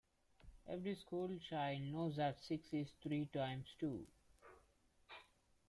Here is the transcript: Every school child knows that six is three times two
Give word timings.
Every 0.67 0.95
school 0.95 1.37
child 1.47 1.79
knows 1.83 2.15
that 2.15 2.37
six 2.47 2.73
is 2.73 2.87
three 3.03 3.27
times 3.27 3.67
two 3.79 4.07